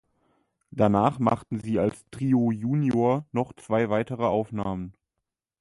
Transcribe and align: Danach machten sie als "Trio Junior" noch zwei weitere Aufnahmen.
Danach 0.71 1.19
machten 1.19 1.59
sie 1.59 1.77
als 1.77 2.05
"Trio 2.09 2.51
Junior" 2.51 3.27
noch 3.31 3.53
zwei 3.53 3.87
weitere 3.91 4.23
Aufnahmen. 4.23 4.95